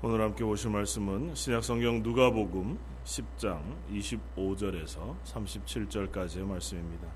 오늘 0.00 0.20
함께 0.20 0.44
보실 0.44 0.70
말씀은 0.70 1.34
신약성경 1.34 2.04
누가복음 2.04 2.78
10장 3.02 3.60
25절에서 3.90 5.20
37절까지의 5.24 6.44
말씀입니다. 6.44 7.08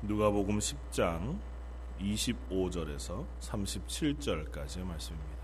누가복음 0.00 0.60
10장 0.60 1.38
25절에서 2.00 3.26
37절까지의 3.40 4.82
말씀입니다. 4.84 5.37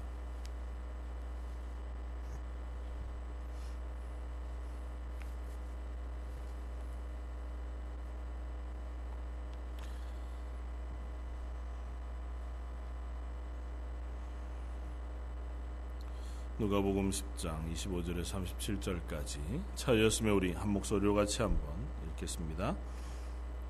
누가복음 16.64 17.10
10장 17.10 17.70
25절에서 17.74 18.42
37절까지 18.58 19.38
차였으면 19.74 20.32
우리 20.32 20.52
한 20.52 20.70
목소리로 20.70 21.14
같이 21.14 21.42
한번 21.42 21.60
읽겠습니다. 22.08 22.74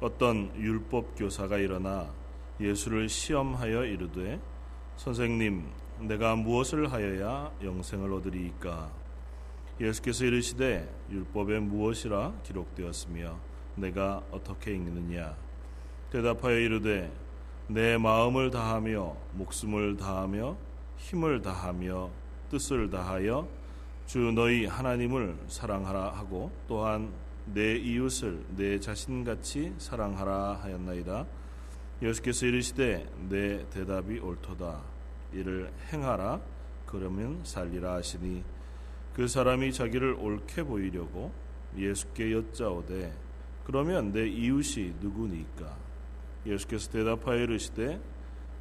어떤 0.01 0.55
율법 0.55 1.17
교사가 1.17 1.59
일어나 1.59 2.09
예수를 2.61 3.09
시험하여 3.09 3.87
이르되 3.87 4.41
선생님 4.97 5.67
내가 6.03 6.37
무엇을 6.37 6.93
하여야 6.93 7.51
영생을 7.65 8.13
얻으리이까 8.13 8.93
예수께서 9.81 10.27
이르시되 10.27 10.89
율법에 11.11 11.59
무엇이라 11.59 12.33
기록되었으며 12.45 13.37
내가 13.75 14.23
어떻게 14.31 14.73
읽느냐 14.73 15.37
대답하여 16.13 16.57
이르되 16.59 17.13
내 17.67 17.99
마음을 17.99 18.53
다하며 18.53 19.17
목숨을 19.33 19.97
다하며 19.97 20.57
힘을 20.99 21.43
다하며 21.43 22.24
뜻을 22.55 22.89
다하여 22.89 23.49
주 24.07 24.31
너희 24.31 24.65
하나님을 24.67 25.37
사랑하라 25.49 26.11
하고 26.11 26.53
또한 26.69 27.13
내 27.47 27.75
이웃을 27.75 28.45
내 28.57 28.79
자신같이 28.79 29.75
사랑하라 29.79 30.61
하였나이다. 30.63 31.27
예수께서 32.01 32.47
이르시되 32.47 33.11
내 33.29 33.69
대답이 33.71 34.21
옳도다. 34.21 34.83
이를 35.33 35.73
행하라 35.93 36.41
그러면 36.87 37.41
살리라 37.43 37.95
하시니 37.95 38.45
그 39.15 39.27
사람이 39.27 39.73
자기를 39.73 40.15
옳게 40.15 40.63
보이려고 40.63 41.33
예수께 41.77 42.33
여짜오되 42.35 43.13
그러면 43.65 44.13
내 44.13 44.29
이웃이 44.29 44.95
누구니까 45.01 45.77
예수께서 46.47 46.89
대답하여 46.93 47.43
이르시되 47.43 48.01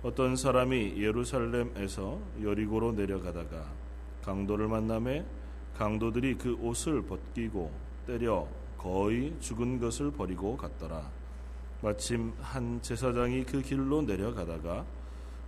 어떤 0.02 0.36
사람이 0.36 0.96
예루살렘에서 0.98 2.20
여리고로 2.42 2.94
내려가다가 2.94 3.83
강도를 4.24 4.68
만남에 4.68 5.26
강도들이 5.76 6.36
그 6.36 6.54
옷을 6.62 7.02
벗기고 7.04 7.72
때려 8.08 8.48
거의 8.78 9.34
죽은 9.40 9.80
것을 9.80 10.12
버리고 10.12 10.58
갔더라. 10.58 11.10
마침 11.82 12.34
한 12.40 12.82
제사장이 12.82 13.44
그 13.44 13.62
길로 13.62 14.02
내려가다가 14.02 14.86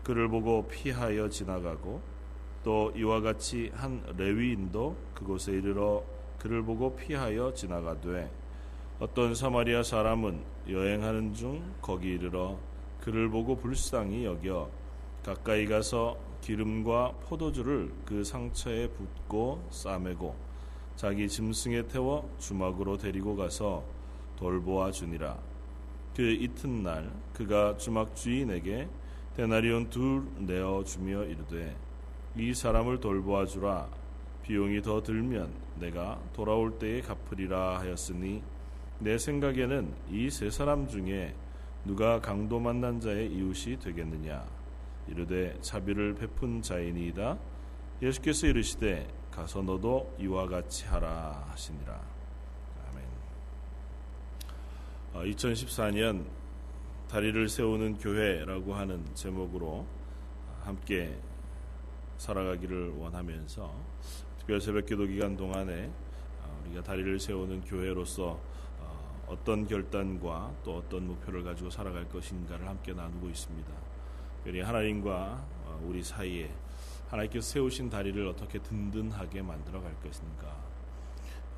그를 0.04 0.28
보고 0.28 0.68
피하여 0.68 1.30
지나가고 1.30 2.02
또 2.64 2.92
이와 2.96 3.22
같이 3.22 3.72
한 3.74 4.04
레위인도 4.18 4.96
그곳에 5.14 5.54
이르러 5.54 6.04
그를 6.40 6.64
보고 6.64 6.96
피하여 6.96 7.54
지나가되 7.54 8.30
어떤 9.00 9.36
사마리아 9.36 9.84
사람은 9.84 10.42
여행하는 10.70 11.34
중 11.34 11.74
거기 11.82 12.14
이르러 12.14 12.58
그를 13.02 13.30
보고 13.30 13.56
불쌍히 13.56 14.26
여겨 14.26 14.70
가까이 15.24 15.66
가서 15.66 16.18
기름과 16.46 17.14
포도주를 17.24 17.92
그 18.06 18.24
상처에 18.24 18.88
붓고 18.90 19.66
싸매고 19.72 20.36
자기 20.96 21.28
짐승에 21.28 21.88
태워 21.88 22.30
주막으로 22.38 22.98
데리고 22.98 23.36
가서 23.36 23.84
돌보아 24.38 24.92
주니라. 24.92 25.40
그 26.16 26.22
이튿날 26.22 27.12
그가 27.34 27.78
주막 27.78 28.16
주인에게 28.16 28.88
데나리온 29.36 29.90
둘 29.90 30.24
내어 30.38 30.84
주며 30.84 31.24
이르되 31.24 31.76
이 32.38 32.54
사람을 32.54 33.00
돌보아 33.00 33.48
주라 33.48 33.90
비용이 34.44 34.84
더 34.84 35.02
들면 35.02 35.52
내가 35.80 36.20
돌아올 36.34 36.78
때에 36.78 37.02
갚으리라 37.02 37.80
하였으니 37.80 38.44
내 39.00 39.18
생각에는 39.18 39.92
이 40.12 40.30
세 40.30 40.52
사람 40.52 40.88
중에 40.88 41.34
누가 41.86 42.22
강도 42.22 42.60
만난 42.60 43.00
자의 43.00 43.34
이웃이 43.34 43.80
되겠느냐 43.80 44.46
이르되 45.08 45.58
자비를 45.62 46.16
베푼 46.16 46.62
자이니이다. 46.62 47.38
예수께서 48.02 48.48
이르시되 48.48 49.08
가서 49.32 49.62
너도 49.62 50.16
이와 50.20 50.48
같이 50.48 50.86
하라 50.86 51.46
하시니라. 51.50 52.02
아멘. 55.14 55.32
2014년 55.32 56.22
어, 56.22 57.08
다리를 57.10 57.48
세우는 57.48 57.98
교회라고 57.98 58.74
하는 58.74 59.06
제목으로 59.14 59.86
함께 60.62 61.18
살아가기를 62.18 62.98
원하면서 62.98 63.74
특별 64.40 64.60
새벽기도 64.60 65.06
기간 65.06 65.38
동안에 65.38 65.92
어, 66.44 66.64
우리가 66.66 66.84
다리를 66.84 67.20
세우는 67.20 67.62
교회로서 67.62 68.40
어떤 69.28 69.66
결단과 69.68 70.54
또 70.64 70.78
어떤 70.78 71.08
목표를 71.08 71.44
가지고 71.44 71.70
살아갈 71.70 72.08
것인가를 72.10 72.68
함께 72.68 72.94
나누고 72.94 73.28
있습니다. 73.30 73.85
특별히 74.46 74.62
하나님과 74.62 75.44
어, 75.66 75.82
우리 75.88 76.04
사이에 76.04 76.54
하나님께서 77.10 77.50
세우신 77.50 77.90
다리를 77.90 78.28
어떻게 78.28 78.60
든든하게 78.60 79.42
만들어 79.42 79.82
갈 79.82 79.92
것인가. 80.02 80.56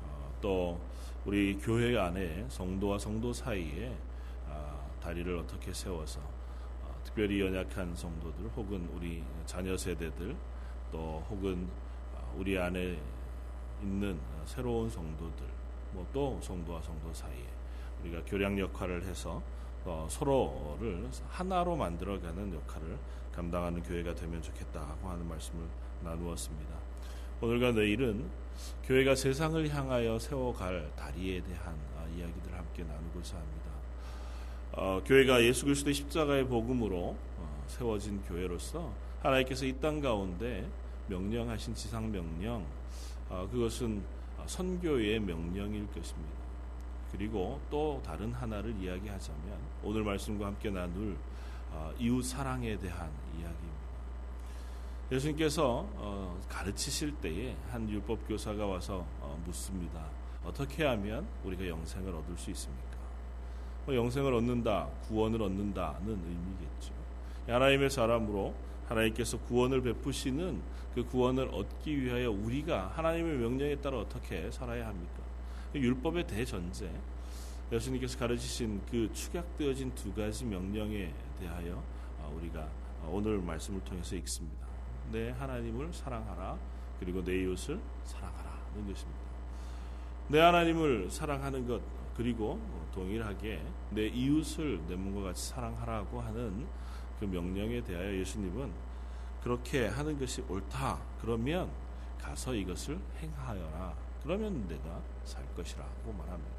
어, 0.00 0.34
또 0.40 0.80
우리 1.26 1.58
교회 1.58 1.98
안에 1.98 2.46
성도와 2.48 2.98
성도 2.98 3.30
사이에 3.30 3.94
아, 4.48 4.80
다리를 5.02 5.36
어떻게 5.36 5.70
세워서 5.70 6.20
어, 6.20 7.00
특별히 7.04 7.42
연약한 7.42 7.94
성도들 7.94 8.46
혹은 8.56 8.88
우리 8.94 9.22
자녀 9.44 9.76
세대들 9.76 10.34
또 10.90 11.22
혹은 11.28 11.68
우리 12.38 12.58
안에 12.58 12.98
있는 13.82 14.18
새로운 14.46 14.88
성도들 14.88 15.46
뭐 15.92 16.06
또 16.14 16.40
성도와 16.40 16.80
성도 16.80 17.12
사이에 17.12 17.44
우리가 18.00 18.24
교량 18.24 18.58
역할을 18.58 19.02
해서 19.04 19.42
어, 19.88 20.06
서로를 20.10 21.08
하나로 21.30 21.74
만들어가는 21.74 22.52
역할을 22.54 22.98
감당하는 23.32 23.82
교회가 23.82 24.14
되면 24.14 24.42
좋겠다고 24.42 25.08
하는 25.08 25.26
말씀을 25.26 25.64
나누었습니다. 26.04 26.74
오늘과 27.40 27.72
내일은 27.72 28.28
교회가 28.84 29.14
세상을 29.14 29.66
향하여 29.72 30.18
세워갈 30.18 30.90
다리에 30.94 31.40
대한 31.42 31.74
아, 31.96 32.06
이야기들을 32.16 32.58
함께 32.58 32.82
나누고자 32.82 33.36
합니다. 33.36 33.70
어, 34.72 35.02
교회가 35.06 35.42
예수 35.42 35.64
그리스도의 35.64 35.94
십자가의 35.94 36.46
복음으로 36.46 37.16
어, 37.38 37.64
세워진 37.66 38.22
교회로서 38.24 38.92
하나님께서 39.22 39.64
이 39.64 39.72
땅 39.80 40.00
가운데 40.00 40.68
명령하신 41.06 41.74
지상 41.74 42.12
명령 42.12 42.66
어, 43.30 43.48
그것은 43.50 44.02
선교의 44.46 45.20
명령일 45.20 45.86
것입니다. 45.88 46.47
그리고 47.12 47.60
또 47.70 48.00
다른 48.04 48.32
하나를 48.32 48.74
이야기하자면 48.80 49.58
오늘 49.82 50.04
말씀과 50.04 50.46
함께 50.46 50.70
나눌 50.70 51.16
어, 51.70 51.92
이웃 51.98 52.22
사랑에 52.22 52.76
대한 52.78 53.10
이야기입니다. 53.38 53.78
예수님께서 55.10 55.86
어, 55.94 56.40
가르치실 56.48 57.16
때에 57.16 57.56
한 57.70 57.88
율법 57.88 58.28
교사가 58.28 58.66
와서 58.66 59.06
어, 59.20 59.40
묻습니다. 59.46 60.04
어떻게 60.44 60.84
하면 60.84 61.26
우리가 61.44 61.66
영생을 61.66 62.14
얻을 62.14 62.36
수 62.36 62.50
있습니까? 62.50 62.88
뭐 63.86 63.94
영생을 63.94 64.34
얻는다, 64.34 64.86
구원을 65.08 65.40
얻는다는 65.42 66.08
의미겠죠. 66.08 66.92
하나님의 67.46 67.88
사람으로 67.88 68.54
하나님께서 68.86 69.38
구원을 69.40 69.82
베푸시는 69.82 70.60
그 70.94 71.04
구원을 71.04 71.48
얻기 71.52 72.02
위하여 72.02 72.30
우리가 72.30 72.92
하나님의 72.94 73.38
명령에 73.38 73.76
따라 73.76 74.00
어떻게 74.00 74.50
살아야 74.50 74.88
합니까? 74.88 75.17
율법의 75.74 76.26
대전제 76.26 76.90
예수님께서 77.70 78.18
가르치신 78.18 78.80
그 78.90 79.12
축약되어진 79.12 79.94
두 79.94 80.12
가지 80.14 80.44
명령에 80.44 81.12
대하여 81.38 81.82
아, 82.22 82.26
우리가 82.28 82.68
오늘 83.06 83.38
말씀을 83.38 83.80
통해서 83.84 84.16
읽습니다. 84.16 84.66
내 85.12 85.30
하나님을 85.30 85.92
사랑하라 85.92 86.58
그리고 86.98 87.22
내 87.22 87.42
이웃을 87.42 87.78
사랑하라는 88.04 88.86
것입니다. 88.86 89.20
내 90.28 90.40
하나님을 90.40 91.10
사랑하는 91.10 91.66
것 91.66 91.80
그리고 92.16 92.60
동일하게 92.92 93.62
내 93.90 94.08
이웃을 94.08 94.80
내 94.88 94.96
몸과 94.96 95.28
같이 95.28 95.48
사랑하라고 95.48 96.20
하는 96.20 96.66
그 97.20 97.24
명령에 97.24 97.82
대하여 97.82 98.14
예수님은 98.14 98.72
그렇게 99.42 99.86
하는 99.86 100.18
것이 100.18 100.42
옳다. 100.48 100.98
그러면 101.20 101.70
가서 102.20 102.54
이것을 102.54 102.98
행하여라. 103.20 104.07
그러면 104.22 104.66
내가 104.68 105.02
살 105.24 105.44
것이라고 105.54 106.12
말합니다. 106.12 106.50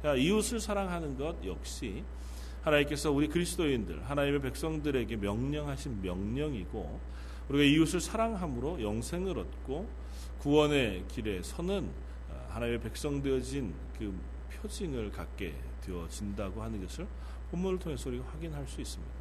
그러니까 0.00 0.22
이웃을 0.22 0.60
사랑하는 0.60 1.16
것 1.16 1.36
역시 1.44 2.04
하나님께서 2.62 3.10
우리 3.10 3.28
그리스도인들 3.28 4.08
하나님의 4.08 4.40
백성들에게 4.42 5.16
명령하신 5.16 6.02
명령이고 6.02 7.00
우리가 7.48 7.64
이웃을 7.64 8.00
사랑함으로 8.00 8.82
영생을 8.82 9.38
얻고 9.38 9.88
구원의 10.40 11.04
길에 11.08 11.42
서는 11.42 11.90
어, 12.30 12.46
하나님의 12.50 12.80
백성 12.80 13.22
되어진 13.22 13.74
그 13.98 14.14
표징을 14.50 15.10
갖게 15.10 15.54
되어진다고 15.80 16.62
하는 16.62 16.80
것을 16.82 17.06
본문을 17.50 17.78
통해서 17.78 18.10
우리가 18.10 18.24
확인할 18.32 18.66
수 18.66 18.80
있습니다. 18.80 19.12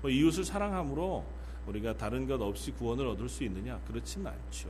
뭐 0.00 0.10
이웃을 0.10 0.44
사랑함으로 0.44 1.24
우리가 1.66 1.96
다른 1.96 2.26
것 2.26 2.40
없이 2.40 2.70
구원을 2.72 3.06
얻을 3.08 3.28
수 3.28 3.42
있느냐? 3.44 3.80
그렇지는 3.86 4.26
않죠. 4.26 4.68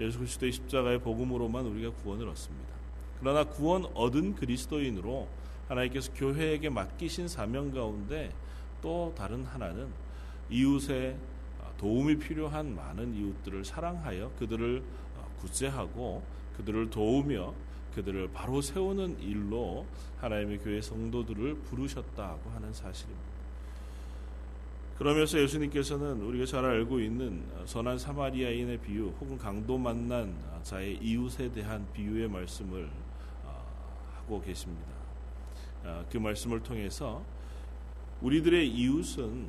예수 0.00 0.18
그리스도의 0.18 0.52
십자가의 0.52 1.00
복음으로만 1.00 1.66
우리가 1.66 1.92
구원을 2.02 2.28
얻습니다. 2.28 2.70
그러나 3.20 3.44
구원 3.44 3.84
얻은 3.94 4.34
그리스도인으로 4.34 5.28
하나님께서 5.68 6.12
교회에게 6.14 6.70
맡기신 6.70 7.28
사명 7.28 7.70
가운데 7.70 8.32
또 8.80 9.14
다른 9.16 9.44
하나는 9.44 9.88
이웃의 10.48 11.16
도움이 11.78 12.18
필요한 12.18 12.74
많은 12.74 13.14
이웃들을 13.14 13.64
사랑하여 13.64 14.32
그들을 14.38 14.82
구제하고 15.40 16.22
그들을 16.56 16.90
도우며 16.90 17.54
그들을 17.94 18.30
바로 18.32 18.60
세우는 18.60 19.20
일로 19.20 19.86
하나님의 20.20 20.58
교회 20.58 20.80
성도들을 20.80 21.56
부르셨다고 21.62 22.50
하는 22.50 22.72
사실입니다. 22.72 23.39
그러면서 25.00 25.40
예수님께서는 25.40 26.20
우리가 26.20 26.44
잘 26.44 26.62
알고 26.62 27.00
있는 27.00 27.42
선한 27.64 27.98
사마리아인의 27.98 28.82
비유 28.82 29.08
혹은 29.18 29.38
강도 29.38 29.78
만난 29.78 30.36
자의 30.62 30.98
이웃에 30.98 31.50
대한 31.52 31.90
비유의 31.94 32.28
말씀을 32.28 32.86
어, 33.46 33.64
하고 34.14 34.42
계십니다. 34.42 34.92
어, 35.84 36.04
그 36.12 36.18
말씀을 36.18 36.62
통해서 36.62 37.24
우리들의 38.20 38.68
이웃은 38.68 39.48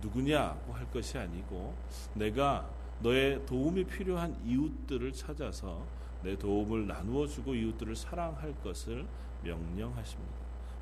누구냐고 0.00 0.72
할 0.72 0.90
것이 0.90 1.18
아니고 1.18 1.74
내가 2.14 2.66
너의 3.00 3.44
도움이 3.44 3.84
필요한 3.84 4.34
이웃들을 4.46 5.12
찾아서 5.12 5.84
내 6.22 6.34
도움을 6.38 6.86
나누어 6.86 7.26
주고 7.26 7.54
이웃들을 7.54 7.94
사랑할 7.94 8.54
것을 8.62 9.06
명령하십니다. 9.42 10.32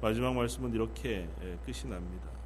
마지막 0.00 0.32
말씀은 0.36 0.72
이렇게 0.72 1.28
끝이 1.66 1.90
납니다. 1.90 2.37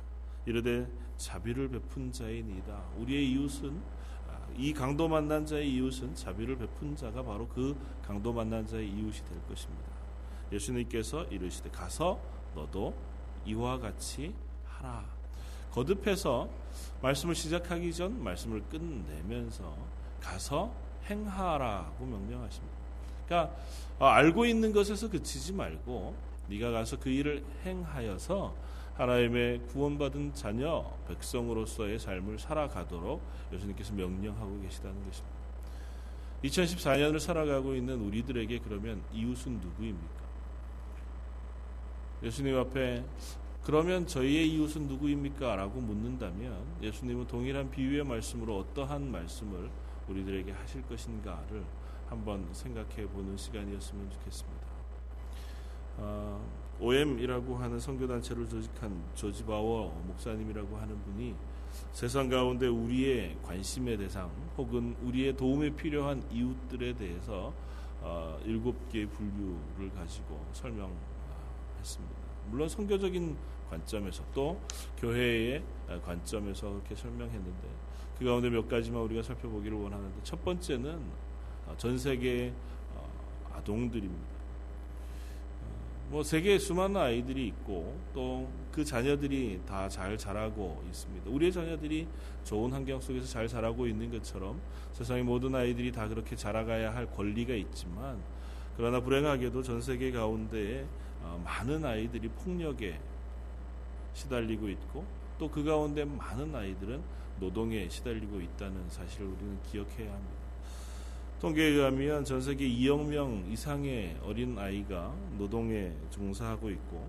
이르되 0.47 0.87
자비를 1.17 1.69
베푼 1.69 2.11
자이니다. 2.13 2.83
우리의 2.99 3.31
이웃은 3.33 3.83
아, 4.29 4.39
이 4.57 4.73
강도 4.73 5.09
만난 5.09 5.47
자의 5.47 5.73
이웃은 5.75 6.15
자비를 6.15 6.59
베푼 6.59 6.97
자가 6.97 7.23
바로 7.23 7.47
그 7.49 7.77
강도 8.05 8.33
만난 8.33 8.67
자의 8.67 8.89
이웃이 8.89 9.25
될 9.29 9.47
것입니다. 9.49 9.91
예수님께서 10.51 11.25
이르시되 11.25 11.71
가서 11.71 12.21
너도 12.55 12.95
이와 13.47 13.79
같이 13.79 14.35
하라. 14.67 15.05
거듭해서 15.73 16.49
말씀을 17.01 17.35
시작하기 17.35 17.93
전 17.95 18.23
말씀을 18.23 18.63
끝내면서 18.65 19.75
가서 20.21 20.73
행하라고 21.09 22.05
명령하십니다. 22.05 22.77
그러니까 23.27 23.57
어, 23.99 24.07
알고 24.07 24.45
있는 24.45 24.73
것에서 24.73 25.09
그치지 25.09 25.55
말고 25.55 26.15
네가 26.49 26.71
가서 26.71 26.99
그 26.99 27.09
일을 27.09 27.45
행하여서 27.65 28.55
하나님의 28.95 29.61
구원받은 29.69 30.35
자녀 30.35 30.85
백성으로서의 31.09 31.99
삶을 31.99 32.39
살아가도록 32.39 33.23
예수님께서 33.53 33.95
명령하고 33.95 34.61
계시다는 34.61 35.03
것입니다. 35.03 35.43
2014년을 36.45 37.19
살아가고 37.21 37.75
있는 37.75 38.01
우리들에게 38.01 38.59
그러면 38.61 39.03
이웃은 39.13 39.61
누구입니까? 39.61 40.23
예수님 42.23 42.57
앞에 42.59 43.05
그러면 43.65 44.07
저희의 44.07 44.51
이웃은 44.55 44.89
누구입니까? 44.89 45.55
라고 45.55 45.81
묻는다면 45.81 46.65
예수님은 46.83 47.29
동일한 47.29 47.71
비유의 47.71 48.05
말씀으로 48.05 48.59
어떠한 48.59 49.11
말씀을 49.11 49.71
우리들에게 50.09 50.51
하실 50.51 50.83
것인가를 50.83 51.65
한번 52.09 52.47
생각해 52.53 53.07
보는 53.07 53.37
시간이었으면 53.37 54.11
좋겠습니다. 54.11 54.67
어, 55.99 56.45
OM이라고 56.83 57.57
하는 57.57 57.79
선교단체를 57.79 58.49
조직한 58.49 58.93
조지 59.15 59.45
바워 59.45 60.03
목사님이라고 60.09 60.77
하는 60.77 61.01
분이 61.05 61.35
세상 61.93 62.29
가운데 62.29 62.67
우리의 62.67 63.39
관심의 63.43 63.97
대상 63.99 64.31
혹은 64.59 64.97
우리의 65.03 65.37
도움이 65.37 65.71
필요한 65.71 66.23
이웃들에 66.31 66.95
대해서 66.95 67.55
어, 68.01 68.37
일곱 68.45 68.89
개의 68.91 69.07
분류를 69.07 69.95
가지고 69.95 70.45
설명했습니다. 70.53 72.23
물론 72.51 72.69
선교적인 72.69 73.37
관점에서 73.71 74.25
또 74.35 74.61
교회의 74.99 75.63
관점에서 76.05 76.69
그렇게 76.69 76.97
설명했는데 76.97 77.69
그 78.19 78.25
가운데 78.25 78.51
몇 78.51 78.69
가지만 78.69 79.03
우리가 79.03 79.23
살펴보기를 79.23 79.79
원하는데 79.79 80.21
첫 80.25 80.45
번째는 80.45 81.01
전 81.79 81.97
세계 81.97 82.53
어, 82.95 83.09
아동들입니다. 83.55 84.42
어, 86.13 86.17
뭐 86.17 86.23
세계에 86.23 86.59
수많은 86.59 87.01
아이들이 87.01 87.47
있고 87.49 87.97
또 88.15 88.47
그 88.73 88.83
자녀들이 88.83 89.61
다 89.67 89.87
잘 89.89 90.17
자라고 90.17 90.83
있습니다. 90.89 91.31
우리의 91.31 91.53
자녀들이 91.53 92.09
좋은 92.45 92.73
환경 92.73 92.99
속에서 93.01 93.27
잘 93.27 93.47
자라고 93.47 93.87
있는 93.87 94.11
것처럼 94.11 94.59
세상의 94.93 95.23
모든 95.25 95.55
아이들이 95.55 95.93
다 95.93 96.09
그렇게 96.09 96.35
자라가야 96.35 96.95
할 96.95 97.11
권리가 97.13 97.55
있지만 97.55 98.19
그러나 98.77 99.01
불행하게도 99.01 99.63
전 99.63 99.83
세계 99.83 100.11
가운데 100.11 100.87
어, 101.23 101.41
많은 101.45 101.85
아이들이 101.85 102.29
폭력에 102.29 102.99
시달리고 104.15 104.69
있고 104.71 105.05
또 105.39 105.51
그 105.51 105.63
가운데 105.65 106.05
많은 106.05 106.55
아이들은 106.55 107.03
노동에 107.41 107.89
시달리고 107.89 108.41
있다는 108.41 108.89
사실을 108.89 109.27
우리는 109.27 109.59
기억해야 109.71 110.13
합니다. 110.13 110.42
통계에 111.43 111.71
의하면 111.71 112.25
전 112.25 112.41
세계 112.41 112.69
2억 112.69 113.05
명 113.09 113.45
이상의 113.51 114.17
어린 114.23 114.57
아이가 114.57 115.13
노동에 115.37 115.93
종사하고 116.09 116.71
있고 116.71 117.05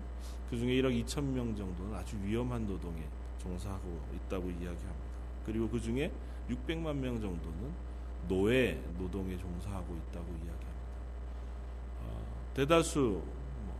그 0.50 0.58
중에 0.58 0.70
1억 0.72 1.04
2천 1.04 1.22
명 1.22 1.54
정도는 1.54 1.94
아주 1.94 2.16
위험한 2.20 2.66
노동에 2.66 3.00
종사하고 3.38 4.00
있다고 4.12 4.50
이야기합니다. 4.50 4.90
그리고 5.46 5.68
그 5.68 5.80
중에 5.80 6.10
600만 6.50 6.96
명 6.96 7.20
정도는 7.20 7.72
노예 8.26 8.82
노동에 8.98 9.38
종사하고 9.38 9.94
있다고 9.94 10.26
이야기합니다. 10.26 10.68
어, 12.00 12.26
대다수 12.54 13.22
뭐 13.64 13.76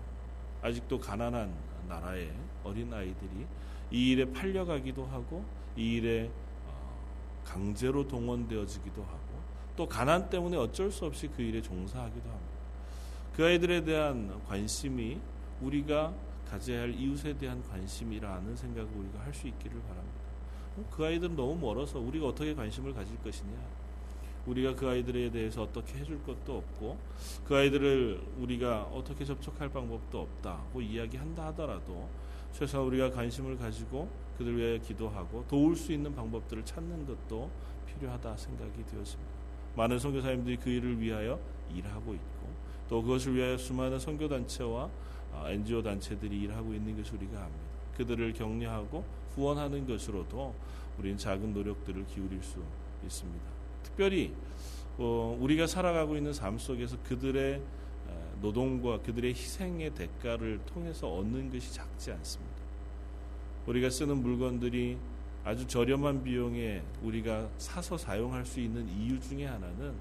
아직도 0.63 1.01
가난한 1.01 1.53
나라의 1.89 2.33
어린 2.63 2.95
아이들이 2.95 3.45
이 3.91 4.13
일에 4.13 4.25
팔려가기도 4.33 5.05
하고 5.05 5.45
이 5.77 5.95
일에 5.95 6.31
어, 6.69 7.43
강제로 7.45 8.07
동원되어지기도 8.07 9.03
하고 9.03 9.24
또 9.77 9.89
가난 9.89 10.29
때문에 10.31 10.57
어쩔 10.57 10.91
수 10.91 11.05
없이 11.05 11.29
그 11.29 11.43
일에 11.43 11.61
종사하기도 11.61 12.29
합니다. 12.29 12.55
그 13.35 13.45
아이들에 13.45 13.83
대한 13.85 14.41
관심이 14.47 15.19
우리가 15.61 16.15
가져야 16.49 16.83
할 16.83 16.95
이웃에 16.95 17.37
대한 17.37 17.63
관심이라는 17.69 18.57
생각을 18.57 18.89
우리가 18.97 19.25
할 19.25 19.35
수 19.35 19.49
있기를 19.49 19.81
바랍니다. 19.83 20.19
어, 20.77 20.85
그 20.91 21.05
아이들은 21.05 21.35
너무 21.35 21.57
멀어서 21.57 21.99
우리가 21.99 22.29
어떻게 22.29 22.55
관심을 22.55 22.95
가질 22.95 23.17
것이냐. 23.23 23.53
우리가 24.47 24.75
그 24.75 24.89
아이들에 24.89 25.31
대해서 25.31 25.63
어떻게 25.63 25.99
해줄 25.99 26.23
것도 26.23 26.59
없고 26.59 26.99
그 27.47 27.57
아이들을 27.57 28.21
우리가 28.39 28.83
어떻게 28.85 29.25
접촉할 29.25 29.71
방법도 29.71 30.21
없다고 30.21 30.83
이야기한다 30.83 31.47
하더라도 31.47 32.09
최소한 32.53 32.87
우리가 32.87 33.11
관심을 33.11 33.57
가지고 33.57 34.09
그들 34.37 34.57
위해 34.57 34.79
기도하고 34.79 35.45
도울 35.49 35.75
수 35.75 35.93
있는 35.93 36.15
방법들을 36.15 36.65
찾는 36.65 37.07
것도 37.07 37.51
필요하다 37.87 38.37
생각이 38.37 38.85
되었습니다. 38.85 39.34
많은 39.77 39.99
선교사님들이 39.99 40.57
그 40.57 40.71
일을 40.71 41.01
위하여 41.01 41.39
일하고 41.75 42.15
있고 42.15 42.49
또 42.89 43.03
그것을 43.03 43.35
위하여 43.35 43.57
수많은 43.57 43.99
선교단체와 43.99 44.91
NGO 45.47 45.81
아, 45.81 45.83
단체들이 45.83 46.43
일하고 46.43 46.75
있는 46.75 46.97
것을 46.97 47.17
우리가 47.17 47.39
압니다. 47.39 47.65
그들을 47.97 48.33
격려하고 48.33 49.05
후원하는 49.35 49.87
것으로도 49.87 50.55
우리는 50.99 51.19
작은 51.19 51.53
노력들을 51.53 52.07
기울일 52.07 52.43
수 52.43 52.63
있습니다. 53.05 53.45
특별히 53.83 54.33
어, 54.97 55.37
우리가 55.41 55.67
살아가고 55.67 56.17
있는 56.17 56.33
삶 56.33 56.57
속에서 56.59 56.97
그들의 57.03 57.61
노동과 58.41 59.01
그들의 59.01 59.33
희생의 59.33 59.95
대가를 59.95 60.61
통해서 60.67 61.13
얻는 61.15 61.51
것이 61.51 61.73
작지 61.73 62.11
않습니다. 62.13 62.55
우리가 63.67 63.89
쓰는 63.89 64.19
물건들이 64.19 64.99
아주 65.45 65.67
저렴한 65.67 66.25
비용에 66.25 66.83
우리가 67.03 67.49
사서 67.59 67.99
사용할 67.99 68.47
수 68.47 68.61
있는 68.61 68.89
이유 68.89 69.21
중에 69.21 69.45
하나는 69.45 69.95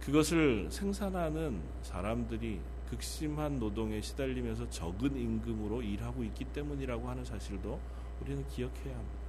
그것을 0.00 0.68
생산하는 0.70 1.60
사람들이 1.82 2.60
극심한 2.90 3.58
노동에 3.58 4.00
시달리면서 4.00 4.68
적은 4.68 5.16
임금으로 5.16 5.80
일하고 5.80 6.24
있기 6.24 6.44
때문이라고 6.46 7.08
하는 7.08 7.24
사실도 7.24 7.80
우리는 8.20 8.46
기억해야 8.48 8.94
합니다. 8.94 9.20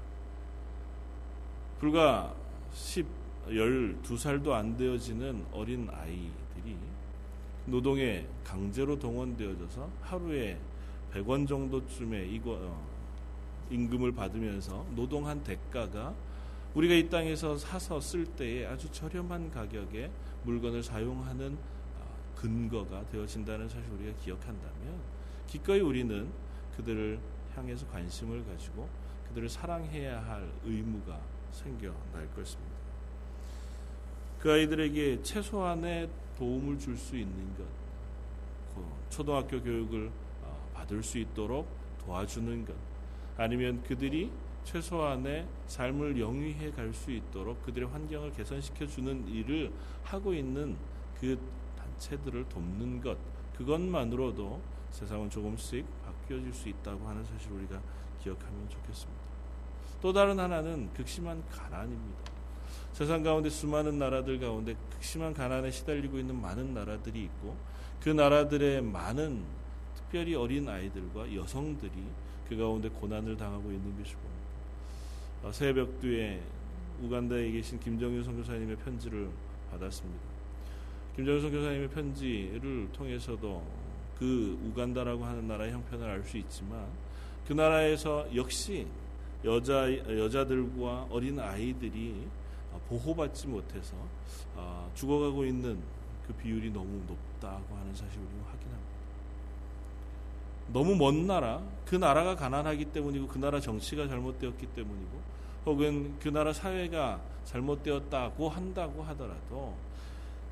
불과 1.80 2.36
10, 2.74 3.06
12살도 3.48 4.52
안 4.52 4.76
되어지는 4.76 5.46
어린 5.52 5.88
아이들이 5.92 6.76
노동에 7.66 8.26
강제로 8.44 8.98
동원되어져서 9.00 9.90
하루에 10.02 10.58
100원 11.14 11.48
정도쯤의 11.48 12.34
이거 12.34 12.58
어, 12.60 13.01
임금을 13.72 14.12
받으면서 14.12 14.86
노동한 14.96 15.44
대가가 15.44 16.14
우리가 16.74 16.94
이 16.94 17.10
땅에서 17.10 17.58
사서 17.58 18.00
쓸 18.00 18.26
때에 18.26 18.66
아주 18.66 18.92
저렴한 18.92 19.52
가격에 19.52 20.12
물건을 20.44 20.84
사용하는 20.84 21.58
어, 22.00 22.34
근거가 22.36 23.06
되어진다는 23.10 23.68
사실 23.68 23.92
우리가 23.92 24.18
기억한다면 24.20 25.00
기꺼이 25.48 25.80
우리는 25.82 26.30
그들을 26.78 27.20
향해서 27.56 27.88
관심을 27.88 28.46
가지고 28.46 28.88
그들을 29.30 29.50
사랑해야 29.50 30.24
할 30.26 30.50
의무가 30.64 31.20
생겨날 31.52 32.30
것입니다. 32.36 32.72
그 34.40 34.52
아이들에게 34.52 35.22
최소한의 35.22 36.10
도움을 36.38 36.80
줄 36.80 36.98
수 36.98 37.16
있는 37.16 37.56
것, 37.58 37.64
그 38.74 38.84
초등학교 39.10 39.62
교육을 39.62 40.10
어, 40.44 40.72
받을 40.74 41.04
수 41.04 41.20
있도록 41.20 41.68
도와주는 42.04 42.66
것, 42.66 42.74
아니면 43.42 43.82
그들이 43.84 44.32
최소한의 44.64 45.48
삶을 45.66 46.20
영위해 46.20 46.70
갈 46.72 46.94
수 46.94 47.12
있도록 47.12 47.64
그들의 47.64 47.90
환경을 47.90 48.32
개선시켜 48.34 48.86
주는 48.86 49.28
일을 49.28 49.72
하고 50.04 50.34
있는 50.34 50.78
그 51.20 51.40
단체들을 51.78 52.48
돕는 52.50 53.02
것, 53.02 53.18
그것만으로도 53.58 54.62
세상은 54.92 55.30
조금씩 55.30 55.86
바뀌어질 56.06 56.54
수 56.54 56.70
있다고 56.70 57.08
하는 57.08 57.24
사실 57.24 57.52
우리가 57.52 57.82
기억하면 58.22 58.70
좋겠습니다. 58.70 59.22
또 60.02 60.14
다른 60.14 60.40
하나는 60.40 60.94
극심한 60.94 61.44
가난입니다. 61.50 62.32
세상 62.94 63.24
가운데 63.24 63.50
수많은 63.50 63.98
나라들 63.98 64.40
가운데 64.40 64.76
극심한 64.92 65.34
가난에 65.34 65.72
시달리고 65.72 66.20
있는 66.20 66.40
많은 66.40 66.74
나라들이 66.74 67.24
있고 67.24 67.56
그 68.02 68.10
나라들의 68.10 68.82
많은 68.82 69.44
특별히 69.96 70.36
어린 70.36 70.68
아이들과 70.68 71.34
여성들이 71.34 71.92
그 72.52 72.58
가운데 72.58 72.90
고난을 72.90 73.38
당하고 73.38 73.72
있는 73.72 73.98
것이고 73.98 74.20
어, 75.44 75.52
새벽 75.54 76.02
뒤에 76.02 76.42
우간다에 77.02 77.50
계신 77.50 77.80
김정윤 77.80 78.26
선교사님의 78.26 78.76
편지를 78.76 79.30
받았습니다. 79.72 80.20
김정윤 81.16 81.42
선교사님의 81.44 81.90
편지를 81.92 82.90
통해서도 82.92 83.64
그 84.20 84.60
우간다라고 84.66 85.24
하는 85.24 85.48
나라의 85.48 85.72
형편을 85.72 86.06
알 86.06 86.26
수 86.26 86.38
있지만 86.40 86.88
그 87.48 87.54
나라에서 87.54 88.28
역시 88.36 88.86
여자 89.46 89.90
여자들과 89.90 91.08
어린 91.10 91.40
아이들이 91.40 92.28
보호받지 92.90 93.48
못해서 93.48 93.96
어, 94.58 94.92
죽어가고 94.94 95.46
있는 95.46 95.80
그 96.28 96.34
비율이 96.34 96.70
너무 96.72 97.02
높다고 97.08 97.78
하는 97.78 97.96
사실을 97.96 98.26
확인합니다. 98.46 98.92
너무 100.74 100.96
먼 100.96 101.26
나라, 101.26 101.62
그 101.92 101.98
나라가 101.98 102.38
가난하기 102.38 102.86
때문이고 102.86 103.28
그 103.28 103.38
나라 103.38 103.60
정치가 103.60 104.08
잘못되었기 104.08 104.66
때문이고 104.68 105.22
혹은 105.66 106.18
그 106.22 106.30
나라 106.30 106.54
사회가 106.54 107.20
잘못되었다고 107.44 108.48
한다고 108.48 109.04
하더라도 109.04 109.76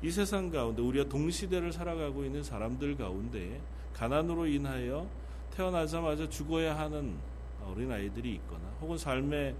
이 0.02 0.10
세상 0.10 0.50
가운데 0.50 0.82
우리가 0.82 1.08
동시대를 1.08 1.72
살아가고 1.72 2.26
있는 2.26 2.42
사람들 2.42 2.98
가운데 2.98 3.58
가난으로 3.94 4.48
인하여 4.48 5.06
태어나자마자 5.56 6.28
죽어야 6.28 6.78
하는 6.78 7.14
어린 7.66 7.90
아이들이 7.90 8.34
있거나 8.34 8.60
혹은 8.82 8.98
삶의 8.98 9.54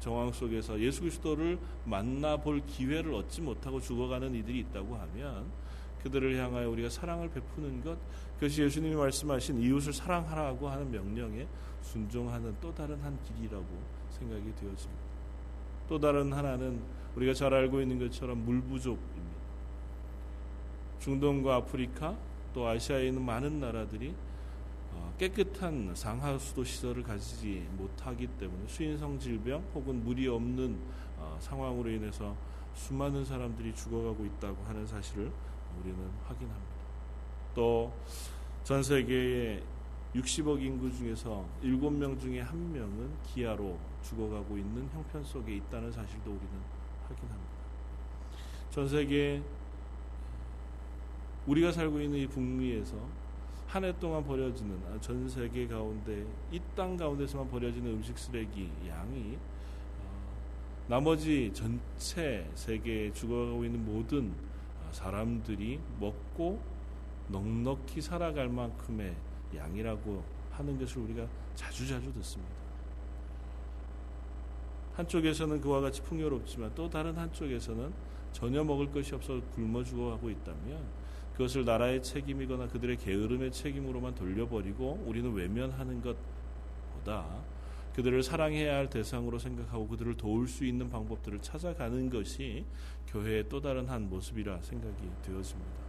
정황 0.00 0.30
속에서 0.30 0.78
예수 0.78 1.00
그리스도를 1.00 1.58
만나볼 1.86 2.66
기회를 2.66 3.14
얻지 3.14 3.40
못하고 3.40 3.80
죽어가는 3.80 4.34
이들이 4.34 4.58
있다고 4.58 4.94
하면 4.94 5.46
그들을 6.02 6.36
향하여 6.36 6.68
우리가 6.68 6.90
사랑을 6.90 7.30
베푸는 7.30 7.82
것 7.82 7.96
그것이 8.34 8.62
예수님이 8.62 8.94
말씀하신 8.94 9.60
이웃을 9.60 9.92
사랑하라고 9.92 10.68
하는 10.68 10.90
명령에 10.90 11.46
순종하는 11.82 12.54
또 12.60 12.74
다른 12.74 13.00
한 13.00 13.18
길이라고 13.22 13.66
생각이 14.10 14.44
되어집니다. 14.56 15.02
또 15.88 15.98
다른 15.98 16.32
하나는 16.32 16.80
우리가 17.14 17.34
잘 17.34 17.52
알고 17.52 17.80
있는 17.80 17.98
것처럼 17.98 18.44
물 18.44 18.60
부족입니다. 18.62 19.34
중동과 20.98 21.56
아프리카 21.56 22.16
또 22.52 22.66
아시아에 22.66 23.08
있는 23.08 23.22
많은 23.22 23.60
나라들이 23.60 24.14
깨끗한 25.18 25.94
상하수도 25.94 26.64
시설을 26.64 27.02
가지지 27.04 27.66
못하기 27.76 28.26
때문에 28.38 28.66
수인성 28.66 29.18
질병 29.18 29.62
혹은 29.74 30.02
물이 30.02 30.26
없는 30.26 30.76
어, 31.18 31.36
상황으로 31.40 31.88
인해서 31.88 32.34
수많은 32.74 33.24
사람들이 33.24 33.74
죽어가고 33.74 34.24
있다고 34.24 34.64
하는 34.64 34.84
사실을 34.84 35.30
우리는 35.80 36.10
확인합니다. 36.26 36.73
또 37.54 37.92
전 38.64 38.82
세계의 38.82 39.62
60억 40.14 40.62
인구 40.62 40.90
중에서 40.90 41.44
7명 41.62 42.18
중에 42.18 42.42
1명은 42.42 43.10
기아로 43.24 43.78
죽어가고 44.02 44.56
있는 44.56 44.88
형편 44.94 45.22
속에 45.22 45.56
있다는 45.56 45.92
사실도 45.92 46.30
우리는 46.30 46.48
확인합니다. 47.06 47.50
전 48.70 48.88
세계 48.88 49.42
우리가 51.46 51.72
살고 51.72 52.00
있는 52.00 52.20
이 52.20 52.26
북미에서 52.26 52.96
한 53.66 53.84
해 53.84 53.92
동안 53.98 54.24
버려지는 54.24 54.78
아, 54.88 54.98
전 55.00 55.28
세계 55.28 55.66
가운데 55.66 56.24
이 56.52 56.60
땅 56.74 56.96
가운데서만 56.96 57.48
버려지는 57.50 57.92
음식 57.92 58.16
쓰레기 58.16 58.70
양이 58.88 59.36
어, 59.36 60.08
나머지 60.88 61.50
전체 61.52 62.48
세계에 62.54 63.12
죽어가고 63.12 63.64
있는 63.64 63.84
모든 63.84 64.32
아, 64.86 64.92
사람들이 64.92 65.80
먹고 66.00 66.60
넉넉히 67.28 68.00
살아갈 68.00 68.48
만큼의 68.48 69.14
양이라고 69.54 70.22
하는 70.52 70.78
것을 70.78 71.02
우리가 71.02 71.26
자주자주 71.54 72.12
듣습니다. 72.12 72.52
한쪽에서는 74.94 75.60
그와 75.60 75.80
같이 75.80 76.02
풍요롭지만 76.02 76.72
또 76.74 76.88
다른 76.88 77.16
한쪽에서는 77.16 77.92
전혀 78.32 78.62
먹을 78.62 78.90
것이 78.90 79.14
없어 79.14 79.40
굶어 79.54 79.82
죽어가고 79.82 80.30
있다면 80.30 81.04
그것을 81.32 81.64
나라의 81.64 82.02
책임이거나 82.02 82.68
그들의 82.68 82.96
게으름의 82.98 83.50
책임으로만 83.50 84.14
돌려버리고 84.14 85.02
우리는 85.04 85.32
외면하는 85.32 86.00
것보다 86.00 87.42
그들을 87.94 88.22
사랑해야 88.22 88.76
할 88.76 88.90
대상으로 88.90 89.38
생각하고 89.38 89.86
그들을 89.88 90.16
도울 90.16 90.48
수 90.48 90.64
있는 90.64 90.90
방법들을 90.90 91.40
찾아가는 91.42 92.10
것이 92.10 92.64
교회의 93.08 93.48
또 93.48 93.60
다른 93.60 93.88
한 93.88 94.08
모습이라 94.08 94.62
생각이 94.62 95.10
되어집니다. 95.22 95.83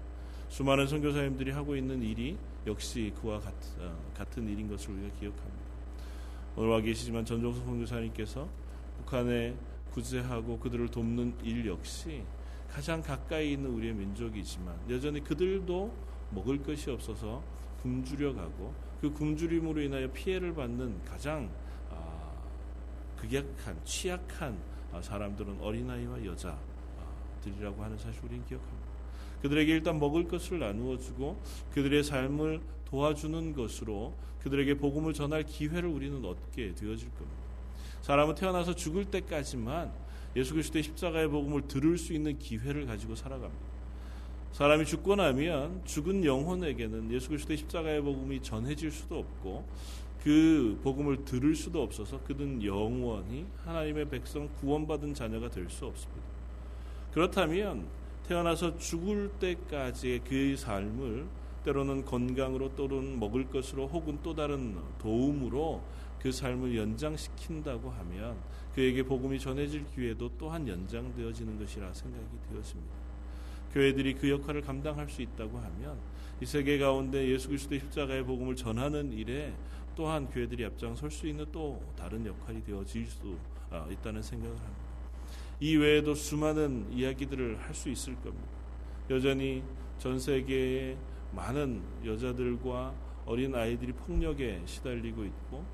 수많은 0.50 0.88
선교사님들이 0.88 1.52
하고 1.52 1.76
있는 1.76 2.02
일이 2.02 2.38
역시 2.66 3.14
그와 3.22 3.40
같, 3.40 3.54
어, 3.80 3.96
같은 4.16 4.48
일인 4.48 4.70
것을 4.70 4.92
우리가 4.92 5.16
기억합니다. 5.20 5.66
오늘 6.56 6.70
와 6.70 6.82
계시지만 6.82 7.26
전종석 7.26 7.66
선교사님께서 7.66 8.48
북한에 8.98 9.56
구제하고 9.92 10.60
그들을 10.60 10.90
돕는 10.90 11.36
일 11.44 11.66
역시 11.66 12.24
가장 12.70 13.02
가까이 13.02 13.54
있는 13.54 13.70
우리의 13.72 13.94
민족이지만 13.94 14.76
여전히 14.90 15.24
그들도 15.24 15.94
먹을 16.32 16.62
것이 16.62 16.90
없어서 16.90 17.44
굶주려 17.82 18.34
가고 18.34 18.74
그 19.00 19.12
굶주림으로 19.14 19.82
인하여 19.82 20.12
피해를 20.12 20.54
받는 20.54 21.04
가장 21.06 21.50
아, 21.92 22.32
극약한 23.18 23.78
취약한 23.84 24.58
아, 24.92 25.02
사람들은 25.02 25.62
어린아이와 25.62 26.26
여자들이라고 26.26 27.84
하는 27.84 27.98
사실 27.98 28.24
우리는 28.24 28.46
기억합니다. 28.46 28.85
그들에게 29.42 29.72
일단 29.72 30.00
먹을 30.00 30.28
것을 30.28 30.60
나누어 30.60 30.98
주고 30.98 31.42
그들의 31.74 32.04
삶을 32.04 32.62
도와주는 32.86 33.54
것으로 33.54 34.14
그들에게 34.42 34.76
복음을 34.76 35.14
전할 35.14 35.44
기회를 35.44 35.90
우리는 35.90 36.24
얻게 36.24 36.74
되어질 36.76 37.10
겁니다. 37.10 37.46
사람은 38.02 38.36
태어나서 38.36 38.76
죽을 38.76 39.06
때까지만 39.06 39.92
예수 40.36 40.54
그리스도의 40.54 40.84
십자가의 40.84 41.30
복음을 41.30 41.68
들을 41.68 41.98
수 41.98 42.14
있는 42.14 42.38
기회를 42.38 42.86
가지고 42.86 43.16
살아갑니다. 43.16 43.76
사람이 44.52 44.86
죽고 44.86 45.16
나면 45.16 45.82
죽은 45.86 46.24
영혼에게는 46.24 47.12
예수 47.12 47.30
그리스도의 47.30 47.58
십자가의 47.58 48.02
복음이 48.02 48.42
전해질 48.42 48.92
수도 48.92 49.20
없고 49.20 49.66
그 50.24 50.80
복음을 50.84 51.26
들을 51.26 51.56
수도 51.56 51.84
없어서 51.84 52.20
그는 52.24 52.64
영원히 52.64 53.46
하나님의 53.64 54.10
백성 54.10 54.50
구원받은 54.60 55.14
자녀가 55.14 55.50
될 55.50 55.70
수 55.70 55.86
없습니다. 55.86 56.24
그렇다면 57.12 57.86
태어나서 58.28 58.78
죽을 58.78 59.30
때까지의 59.40 60.22
그 60.28 60.56
삶을 60.58 61.28
때로는 61.64 62.06
건강으로 62.06 62.76
또는 62.76 63.20
먹을 63.20 63.50
것으로 63.50 63.88
혹은 63.88 64.20
또 64.24 64.36
다른 64.36 64.78
도움으로 65.00 65.84
그 66.20 66.32
삶을 66.32 66.76
연장시킨다고 66.76 67.90
하면 67.90 68.38
그에게 68.74 69.04
복음이 69.04 69.40
전해질 69.40 69.86
기회도 69.94 70.32
또한 70.38 70.68
연장되어지는 70.68 71.60
것이라 71.60 71.94
생각이 71.94 72.26
되었습니다. 72.50 72.96
교회들이 73.74 74.16
그 74.16 74.30
역할을 74.30 74.62
감당할 74.62 75.10
수 75.10 75.22
있다고 75.22 75.58
하면 75.58 76.00
이 76.42 76.46
세계 76.46 76.78
가운데 76.78 77.28
예수 77.28 77.48
그리스도의 77.50 77.82
십자가의 77.82 78.24
복음을 78.24 78.56
전하는 78.56 79.12
일에 79.12 79.54
또한 79.96 80.28
교회들이 80.28 80.66
앞장설 80.66 81.12
수 81.12 81.28
있는 81.28 81.46
또 81.52 81.82
다른 81.96 82.26
역할이 82.26 82.64
되어질 82.64 83.06
수 83.06 83.38
아, 83.70 83.88
있다는 83.90 84.22
생각을 84.22 84.56
합니다. 84.58 84.85
이 85.60 85.76
외에도 85.78 86.14
수많은 86.14 86.92
이야기들을 86.92 87.60
할 87.60 87.74
수 87.74 87.90
있을 87.90 88.16
겁니다. 88.16 88.48
여전히 89.10 89.64
전 89.98 90.20
세계의 90.20 90.98
많은 91.34 91.82
여자들과 92.06 92.94
어린 93.26 93.56
아이들이 93.56 93.92
폭력에 93.92 94.62
시달리고 94.66 95.24
있고 95.26 95.66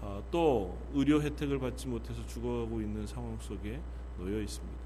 어, 0.00 0.22
또 0.30 0.76
의료 0.92 1.20
혜택을 1.22 1.58
받지 1.58 1.88
못해서 1.88 2.24
죽어가고 2.26 2.80
있는 2.80 3.06
상황 3.06 3.38
속에 3.40 3.80
놓여 4.18 4.40
있습니다. 4.40 4.78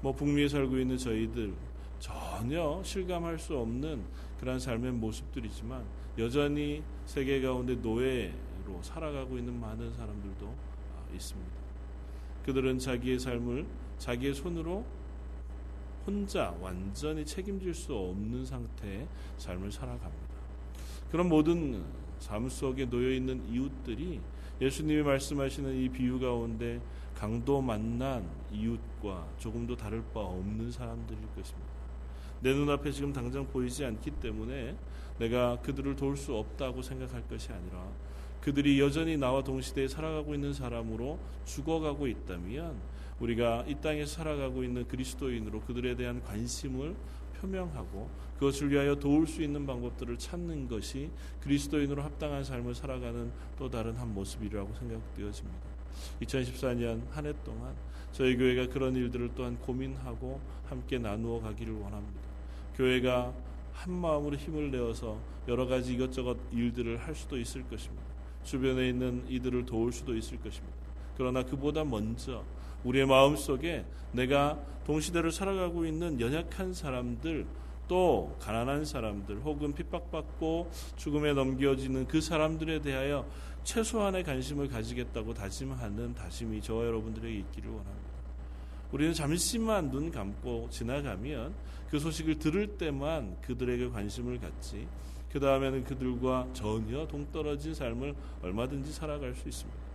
뭐 0.00 0.12
북미에 0.12 0.48
살고 0.48 0.78
있는 0.78 0.96
저희들 0.96 1.54
전혀 1.98 2.80
실감할 2.84 3.38
수 3.38 3.58
없는 3.58 4.04
그러한 4.38 4.60
삶의 4.60 4.92
모습들이지만 4.92 5.84
여전히 6.18 6.82
세계 7.06 7.40
가운데 7.40 7.74
노예로 7.74 8.80
살아가고 8.82 9.36
있는 9.36 9.58
많은 9.58 9.92
사람들도 9.94 10.46
아, 10.46 11.14
있습니다. 11.14 11.57
그들은 12.44 12.78
자기의 12.78 13.18
삶을 13.18 13.66
자기의 13.98 14.34
손으로 14.34 14.84
혼자 16.06 16.56
완전히 16.60 17.24
책임질 17.24 17.74
수 17.74 17.94
없는 17.94 18.44
상태의 18.46 19.06
삶을 19.36 19.70
살아갑니다. 19.70 20.34
그런 21.10 21.28
모든 21.28 21.84
삶 22.18 22.48
속에 22.48 22.88
놓여 22.88 23.10
있는 23.10 23.46
이웃들이 23.48 24.20
예수님이 24.60 25.02
말씀하시는 25.02 25.74
이 25.76 25.88
비유 25.88 26.18
가운데 26.18 26.80
강도 27.14 27.60
만난 27.60 28.28
이웃과 28.52 29.26
조금도 29.38 29.76
다를 29.76 30.02
바 30.14 30.20
없는 30.20 30.70
사람들일 30.70 31.20
것입니다. 31.34 31.68
내 32.40 32.54
눈앞에 32.54 32.90
지금 32.92 33.12
당장 33.12 33.46
보이지 33.46 33.84
않기 33.84 34.12
때문에 34.12 34.76
내가 35.18 35.60
그들을 35.60 35.96
도울 35.96 36.16
수 36.16 36.34
없다고 36.34 36.82
생각할 36.82 37.26
것이 37.28 37.52
아니라 37.52 37.86
그들이 38.48 38.80
여전히 38.80 39.18
나와 39.18 39.44
동시대에 39.44 39.88
살아가고 39.88 40.34
있는 40.34 40.54
사람으로 40.54 41.18
죽어가고 41.44 42.06
있다면 42.06 42.80
우리가 43.20 43.66
이 43.68 43.74
땅에서 43.74 44.14
살아가고 44.14 44.64
있는 44.64 44.88
그리스도인으로 44.88 45.60
그들에 45.60 45.94
대한 45.94 46.22
관심을 46.24 46.96
표명하고 47.38 48.08
그것을 48.38 48.70
위하여 48.70 48.94
도울 48.94 49.26
수 49.26 49.42
있는 49.42 49.66
방법들을 49.66 50.16
찾는 50.16 50.66
것이 50.66 51.10
그리스도인으로 51.42 52.02
합당한 52.02 52.42
삶을 52.42 52.74
살아가는 52.74 53.30
또 53.58 53.68
다른 53.68 53.94
한 53.96 54.14
모습이라고 54.14 54.74
생각되어집니다. 54.74 55.68
2014년 56.22 57.02
한 57.10 57.26
해 57.26 57.34
동안 57.44 57.74
저희 58.12 58.34
교회가 58.34 58.72
그런 58.72 58.96
일들을 58.96 59.32
또한 59.36 59.58
고민하고 59.58 60.40
함께 60.70 60.96
나누어 60.96 61.38
가기를 61.42 61.74
원합니다. 61.74 62.22
교회가 62.76 63.34
한 63.74 63.92
마음으로 63.92 64.36
힘을 64.36 64.70
내어서 64.70 65.20
여러 65.46 65.66
가지 65.66 65.92
이것저것 65.92 66.38
일들을 66.50 66.96
할 66.96 67.14
수도 67.14 67.38
있을 67.38 67.62
것입니다. 67.68 68.07
주변에 68.44 68.88
있는 68.88 69.24
이들을 69.28 69.66
도울 69.66 69.92
수도 69.92 70.16
있을 70.16 70.38
것입니다. 70.38 70.76
그러나 71.16 71.42
그보다 71.42 71.84
먼저 71.84 72.44
우리의 72.84 73.06
마음 73.06 73.36
속에 73.36 73.84
내가 74.12 74.58
동시대를 74.86 75.32
살아가고 75.32 75.84
있는 75.84 76.20
연약한 76.20 76.72
사람들 76.72 77.46
또 77.88 78.36
가난한 78.40 78.84
사람들 78.84 79.40
혹은 79.40 79.74
핍박받고 79.74 80.70
죽음에 80.96 81.32
넘겨지는 81.32 82.06
그 82.06 82.20
사람들에 82.20 82.80
대하여 82.82 83.26
최소한의 83.64 84.24
관심을 84.24 84.68
가지겠다고 84.68 85.34
다짐하는 85.34 86.14
다짐이 86.14 86.62
저와 86.62 86.86
여러분들에게 86.86 87.38
있기를 87.38 87.70
원합니다. 87.70 88.08
우리는 88.92 89.12
잠시만 89.12 89.90
눈 89.90 90.10
감고 90.10 90.68
지나가면 90.70 91.54
그 91.90 91.98
소식을 91.98 92.38
들을 92.38 92.66
때만 92.78 93.38
그들에게 93.42 93.88
관심을 93.88 94.38
갖지 94.38 94.86
그 95.30 95.40
다음에는 95.40 95.84
그들과 95.84 96.48
전혀 96.52 97.06
동떨어진 97.06 97.74
삶을 97.74 98.14
얼마든지 98.42 98.92
살아갈 98.92 99.34
수 99.34 99.48
있습니다. 99.48 99.88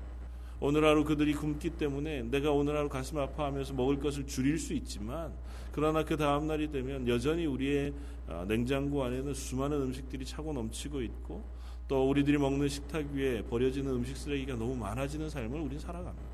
오늘 0.59 0.85
하루 0.85 1.03
그들이 1.03 1.33
굶기 1.33 1.71
때문에 1.71 2.23
내가 2.23 2.51
오늘 2.51 2.77
하루 2.77 2.87
가슴 2.87 3.17
아파하면서 3.17 3.73
먹을 3.73 3.99
것을 3.99 4.25
줄일 4.25 4.57
수 4.57 4.73
있지만 4.73 5.33
그러나 5.71 6.05
그 6.05 6.15
다음 6.15 6.47
날이 6.47 6.71
되면 6.71 7.07
여전히 7.07 7.45
우리의 7.45 7.93
아, 8.27 8.45
냉장고 8.47 9.03
안에는 9.03 9.33
수많은 9.33 9.81
음식들이 9.81 10.23
차고 10.23 10.53
넘치고 10.53 11.01
있고 11.01 11.43
또 11.87 12.07
우리들이 12.07 12.37
먹는 12.37 12.69
식탁 12.69 13.05
위에 13.11 13.41
버려지는 13.43 13.91
음식 13.91 14.15
쓰레기가 14.15 14.55
너무 14.55 14.75
많아지는 14.75 15.29
삶을 15.29 15.59
우리는 15.59 15.79
살아갑니다. 15.79 16.33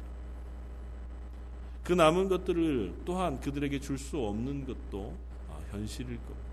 그 1.83 1.93
남은 1.93 2.27
것들을 2.29 2.93
또한 3.05 3.39
그들에게 3.39 3.79
줄 3.79 3.97
수 3.97 4.19
없는 4.19 4.65
것도 4.67 5.15
아, 5.49 5.59
현실일 5.71 6.17
겁니다. 6.17 6.48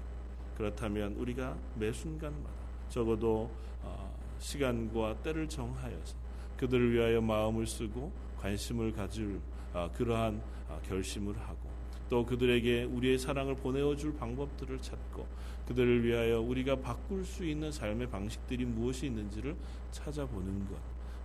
그렇다면 0.56 1.14
우리가 1.14 1.56
매 1.74 1.92
순간마다 1.92 2.50
적어도 2.88 3.50
아, 3.84 4.10
시간과 4.38 5.22
때를 5.22 5.48
정하여서 5.48 6.16
그들을 6.56 6.92
위하여 6.92 7.20
마음을 7.20 7.66
쓰고 7.66 8.12
관심을 8.40 8.92
가질 8.92 9.40
아, 9.72 9.90
그러한 9.92 10.40
아, 10.68 10.78
결심을 10.88 11.38
하고 11.38 11.76
또 12.08 12.24
그들에게 12.24 12.84
우리의 12.84 13.18
사랑을 13.18 13.56
보내어 13.56 13.96
줄 13.96 14.16
방법들을 14.16 14.80
찾고 14.80 15.26
그들을 15.66 16.04
위하여 16.04 16.40
우리가 16.40 16.76
바꿀 16.76 17.24
수 17.24 17.44
있는 17.44 17.72
삶의 17.72 18.08
방식들이 18.08 18.64
무엇이 18.64 19.06
있는지를 19.06 19.56
찾아보는 19.90 20.68
것. 20.68 20.76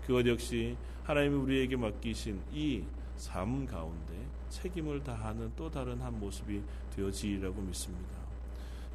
그것 0.05 0.25
역시 0.25 0.75
하나님이 1.03 1.35
우리에게 1.35 1.75
맡기신 1.75 2.41
이 2.51 2.83
삶 3.29 3.65
가운데 3.67 4.13
책임을 4.49 5.03
다하는 5.03 5.51
또 5.55 5.69
다른 5.69 6.01
한 6.01 6.19
모습이 6.19 6.63
되어지리라고 6.95 7.61
믿습니다. 7.61 8.20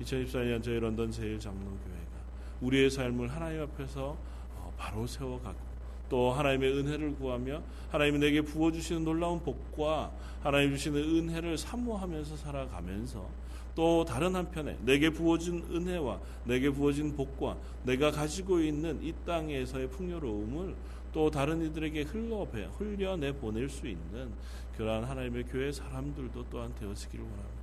2014년 0.00 0.62
저희 0.62 0.78
런던 0.78 1.10
제일 1.10 1.38
장로교회가 1.38 2.16
우리의 2.60 2.90
삶을 2.90 3.28
하나님 3.28 3.62
앞에서 3.62 4.16
어, 4.56 4.72
바로 4.76 5.06
세워가고 5.06 5.66
또 6.08 6.30
하나님의 6.32 6.72
은혜를 6.78 7.16
구하며 7.16 7.62
하나님이 7.90 8.18
내게 8.18 8.40
부어주시는 8.40 9.04
놀라운 9.04 9.40
복과 9.40 10.12
하나님 10.42 10.70
주시는 10.70 11.02
은혜를 11.02 11.58
사모하면서 11.58 12.36
살아가면서 12.36 13.28
또 13.74 14.04
다른 14.04 14.34
한편에 14.34 14.78
내게 14.82 15.10
부어진 15.10 15.62
은혜와 15.70 16.18
내게 16.44 16.70
부어진 16.70 17.14
복과 17.14 17.58
내가 17.84 18.10
가지고 18.10 18.60
있는 18.60 19.02
이 19.02 19.12
땅에서의 19.26 19.90
풍요로움을 19.90 20.74
또 21.12 21.30
다른 21.30 21.62
이들에게 21.62 22.02
흘러배 22.02 22.68
흘려내 22.78 23.32
보낼 23.32 23.68
수 23.68 23.86
있는 23.86 24.30
그러한 24.76 25.04
하나님의 25.04 25.44
교회 25.44 25.70
사람들도 25.72 26.46
또한 26.50 26.74
되어지기를 26.78 27.24
원합니다. 27.24 27.55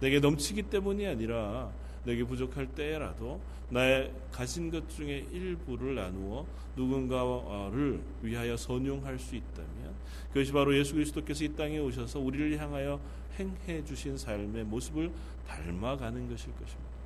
내게 0.00 0.20
넘치기 0.20 0.64
때문이 0.64 1.06
아니라 1.06 1.70
내게 2.04 2.24
부족할 2.24 2.66
때라도 2.68 3.40
나의 3.70 4.12
가진 4.32 4.70
것 4.70 4.88
중에 4.88 5.26
일부를 5.30 5.94
나누어 5.94 6.46
누군가를 6.76 8.00
위하여 8.22 8.56
선용할 8.56 9.18
수 9.18 9.36
있다면 9.36 9.94
그것이 10.28 10.52
바로 10.52 10.76
예수 10.76 10.94
그리스도께서 10.94 11.44
이 11.44 11.54
땅에 11.54 11.78
오셔서 11.78 12.18
우리를 12.20 12.58
향하여 12.58 13.00
행해 13.38 13.84
주신 13.84 14.16
삶의 14.16 14.64
모습을 14.64 15.10
닮아가는 15.46 16.28
것일 16.28 16.52
것입니다. 16.52 16.98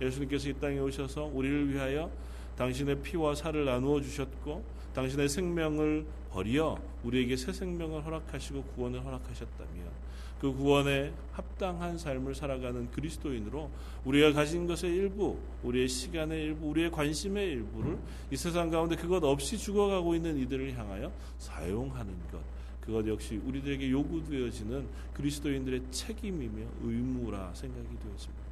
예수님께서 0.00 0.48
이 0.48 0.54
땅에 0.54 0.78
오셔서 0.78 1.24
우리를 1.24 1.72
위하여 1.72 2.10
당신의 2.56 3.02
피와 3.02 3.34
살을 3.34 3.64
나누어 3.64 4.00
주셨고 4.00 4.64
당신의 4.94 5.28
생명을 5.28 6.06
버려 6.30 6.78
우리에게 7.04 7.36
새 7.36 7.52
생명을 7.52 8.04
허락하시고 8.04 8.62
구원을 8.62 9.04
허락하셨다면 9.04 9.90
그 10.46 10.54
구원에 10.54 11.12
합당한 11.32 11.98
삶을 11.98 12.32
살아가는 12.36 12.88
그리스도인으로 12.92 13.68
우리가 14.04 14.32
가진 14.32 14.64
것의 14.68 14.94
일부, 14.94 15.36
우리의 15.64 15.88
시간의 15.88 16.40
일부, 16.40 16.68
우리의 16.68 16.92
관심의 16.92 17.48
일부를 17.48 17.98
이 18.30 18.36
세상 18.36 18.70
가운데 18.70 18.94
그것 18.94 19.24
없이 19.24 19.58
죽어가고 19.58 20.14
있는 20.14 20.38
이들을 20.38 20.78
향하여 20.78 21.10
사용하는 21.38 22.14
것. 22.30 22.40
그것 22.80 23.04
역시 23.08 23.40
우리들에게 23.44 23.90
요구되어지는 23.90 24.86
그리스도인들의 25.14 25.90
책임이며 25.90 26.64
의무라 26.84 27.52
생각이 27.52 27.88
되었습니다. 27.88 28.42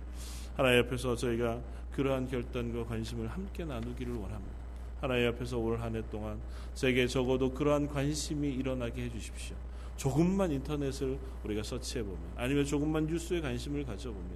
하나님 0.57 0.81
앞에서 0.81 1.15
저희가 1.15 1.61
그러한 1.93 2.27
결단과 2.27 2.85
관심을 2.87 3.29
함께 3.29 3.65
나누기를 3.65 4.15
원합니다. 4.15 4.57
하나님 5.01 5.29
앞에서 5.29 5.59
올 5.59 5.79
한 5.81 5.95
해 5.95 6.03
동안 6.11 6.41
제게 6.75 7.07
적어도 7.07 7.55
그러한 7.55 7.87
관심이 7.87 8.53
일어나게 8.53 9.05
해주십시오. 9.05 9.55
조금만 9.97 10.51
인터넷을 10.51 11.19
우리가 11.45 11.63
서치해 11.63 12.03
보면 12.03 12.19
아니면 12.37 12.65
조금만 12.65 13.07
뉴스에 13.07 13.41
관심을 13.41 13.85
가져보면 13.85 14.31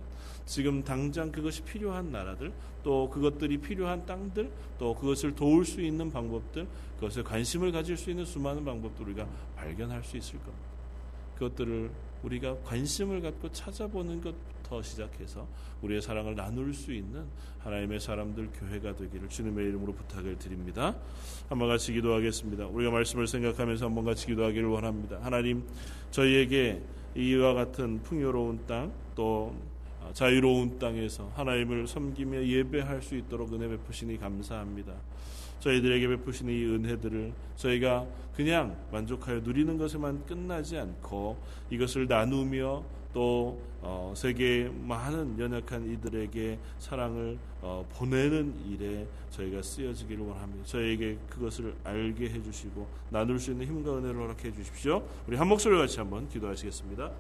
지금 0.46 0.82
당장 0.82 1.30
그것이 1.30 1.62
필요한 1.62 2.10
나라들 2.10 2.52
또 2.82 3.10
그것들이 3.10 3.58
필요한 3.58 4.06
땅들 4.06 4.50
또 4.78 4.94
그것을 4.94 5.34
도울 5.34 5.64
수 5.64 5.82
있는 5.82 6.10
방법들 6.10 6.66
그것에 6.96 7.22
관심을 7.22 7.72
가질 7.72 7.96
수 7.96 8.10
있는 8.10 8.24
수많은 8.24 8.64
방법들 8.64 9.04
우리가 9.06 9.26
발견할 9.56 10.02
수 10.04 10.16
있을 10.16 10.38
겁니다. 10.38 10.77
그것들을 11.38 11.90
우리가 12.24 12.56
관심을 12.64 13.20
갖고 13.20 13.50
찾아보는 13.52 14.20
것부터 14.20 14.82
시작해서 14.82 15.46
우리의 15.82 16.02
사랑을 16.02 16.34
나눌 16.34 16.74
수 16.74 16.92
있는 16.92 17.24
하나님의 17.60 18.00
사람들 18.00 18.50
교회가 18.52 18.96
되기를 18.96 19.28
주님의 19.28 19.68
이름으로 19.68 19.92
부탁을 19.94 20.36
드립니다. 20.36 20.96
한번 21.48 21.68
같이 21.68 21.92
기도하겠습니다. 21.92 22.66
우리가 22.66 22.90
말씀을 22.90 23.28
생각하면서 23.28 23.86
한번 23.86 24.04
같이 24.04 24.26
기도하기를 24.26 24.66
원합니다. 24.68 25.20
하나님 25.22 25.64
저희에게 26.10 26.82
이와 27.14 27.54
같은 27.54 28.02
풍요로운 28.02 28.66
땅또 28.66 29.54
자유로운 30.12 30.78
땅에서 30.78 31.30
하나님을 31.34 31.86
섬기며 31.86 32.44
예배할 32.44 33.02
수 33.02 33.16
있도록 33.16 33.52
은혜 33.52 33.68
베푸시니 33.68 34.18
감사합니다. 34.18 34.94
저희들에게 35.60 36.08
베푸시는 36.08 36.52
이 36.52 36.64
은혜들을 36.64 37.32
저희가 37.56 38.06
그냥 38.34 38.76
만족하여 38.92 39.40
누리는 39.40 39.76
것에만 39.76 40.24
끝나지 40.26 40.78
않고 40.78 41.36
이것을 41.70 42.06
나누며 42.06 42.84
또 43.12 43.60
어, 43.80 44.12
세계 44.16 44.70
많은 44.82 45.38
연약한 45.38 45.90
이들에게 45.90 46.58
사랑을 46.78 47.38
어, 47.60 47.84
보내는 47.94 48.54
일에 48.68 49.06
저희가 49.30 49.62
쓰여지기를 49.62 50.24
원합니다. 50.24 50.64
저에게 50.64 51.16
그것을 51.28 51.74
알게 51.84 52.30
해주시고 52.30 52.86
나눌 53.10 53.38
수 53.38 53.52
있는 53.52 53.66
힘과 53.66 53.98
은혜를 53.98 54.20
허락해 54.20 54.52
주십시오. 54.52 55.02
우리 55.26 55.36
한 55.36 55.48
목소리 55.48 55.76
같이 55.78 55.98
한번 55.98 56.28
기도하시겠습니다. 56.28 57.10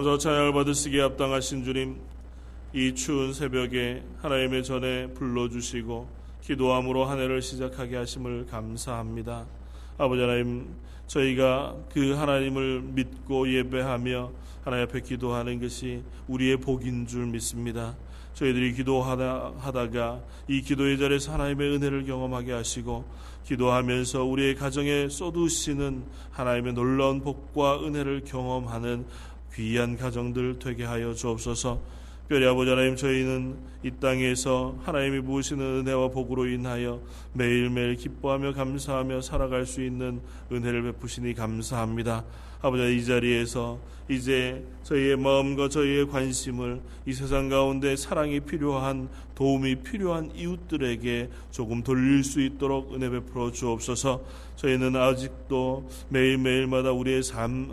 감사와 0.00 0.16
찬양을 0.16 0.52
받으시기에 0.54 1.02
합당하신 1.02 1.62
주님 1.62 1.96
이 2.72 2.94
추운 2.94 3.34
새벽에 3.34 4.02
하나님의 4.22 4.64
전에 4.64 5.08
불러주시고 5.08 6.08
기도함으로 6.42 7.04
한 7.04 7.18
해를 7.18 7.42
시작하게 7.42 7.96
하심을 7.96 8.46
감사합니다. 8.46 9.44
아버지 9.98 10.22
하나님 10.22 10.68
저희가 11.06 11.76
그 11.92 12.12
하나님을 12.12 12.80
믿고 12.80 13.52
예배하며 13.52 14.32
하나님 14.64 14.86
앞에 14.86 15.00
기도하는 15.02 15.60
것이 15.60 16.02
우리의 16.28 16.56
복인 16.56 17.06
줄 17.06 17.26
믿습니다. 17.26 17.94
저희들이 18.32 18.72
기도하다가 18.72 20.20
이 20.48 20.62
기도의 20.62 20.98
자리에서 20.98 21.32
하나님의 21.32 21.76
은혜를 21.76 22.06
경험하게 22.06 22.52
하시고 22.52 23.04
기도하면서 23.44 24.24
우리의 24.24 24.54
가정에 24.54 25.08
쏟으시는 25.08 26.04
하나님의 26.30 26.72
놀라운 26.72 27.20
복과 27.20 27.80
은혜를 27.84 28.22
경험하는 28.24 29.04
귀한 29.54 29.96
가정들 29.96 30.58
되게 30.58 30.84
하여 30.84 31.14
주옵소서. 31.14 32.00
특별히 32.30 32.46
아버지 32.46 32.70
하나님 32.70 32.94
저희는 32.94 33.56
이 33.82 33.90
땅에서 34.00 34.76
하나님이 34.84 35.20
부으시는 35.22 35.80
은혜와 35.80 36.10
복으로 36.10 36.46
인하여 36.46 37.00
매일매일 37.32 37.96
기뻐하며 37.96 38.52
감사하며 38.52 39.20
살아갈 39.20 39.66
수 39.66 39.82
있는 39.82 40.20
은혜를 40.52 40.84
베푸시니 40.84 41.34
감사합니다. 41.34 42.24
아버지 42.62 42.96
이 42.96 43.04
자리에서 43.04 43.80
이제 44.08 44.64
저희의 44.84 45.16
마음과 45.16 45.70
저희의 45.70 46.08
관심을 46.08 46.80
이 47.06 47.12
세상 47.12 47.48
가운데 47.48 47.96
사랑이 47.96 48.38
필요한 48.38 49.08
도움이 49.34 49.82
필요한 49.82 50.30
이웃들에게 50.34 51.30
조금 51.50 51.82
돌릴 51.82 52.22
수 52.22 52.40
있도록 52.40 52.94
은혜 52.94 53.10
베풀어 53.10 53.50
주옵소서. 53.50 54.22
저희는 54.54 54.94
아직도 54.94 55.88
매일매일마다 56.10 56.92
우리의 56.92 57.24
삶 57.24 57.70